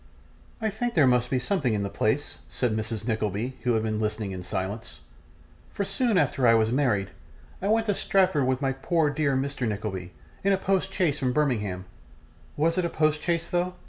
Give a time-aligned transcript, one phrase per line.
[0.61, 3.07] 'I think there must be something in the place,' said Mrs.
[3.07, 5.01] Nickleby, who had been listening in silence;
[5.71, 7.11] 'for, soon after I was married,
[7.61, 9.67] I went to Stratford with my poor dear Mr.
[9.67, 10.11] Nickleby,
[10.43, 11.85] in a post chaise from Birmingham
[12.57, 13.75] was it a post chaise though?